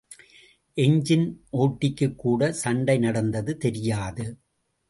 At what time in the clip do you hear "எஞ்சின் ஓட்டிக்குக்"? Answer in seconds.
0.77-2.15